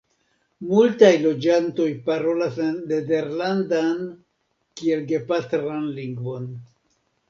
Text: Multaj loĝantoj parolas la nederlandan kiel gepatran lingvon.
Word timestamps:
Multaj 0.69 1.11
loĝantoj 1.25 1.85
parolas 2.09 2.59
la 2.63 2.67
nederlandan 2.95 4.03
kiel 4.83 5.09
gepatran 5.15 5.91
lingvon. 6.05 6.55